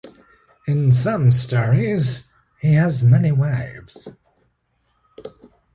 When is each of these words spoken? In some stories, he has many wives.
In 0.65 0.91
some 0.91 1.31
stories, 1.31 2.33
he 2.59 2.73
has 2.73 3.03
many 3.03 3.31
wives. 3.31 4.07